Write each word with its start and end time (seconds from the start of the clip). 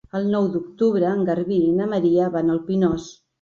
El 0.19 0.23
nou 0.35 0.45
d'octubre 0.53 1.11
en 1.17 1.21
Garbí 1.27 1.59
i 1.67 1.75
na 1.83 1.89
Maria 1.93 2.31
van 2.39 2.51
al 2.55 2.65
Pinós. 2.73 3.07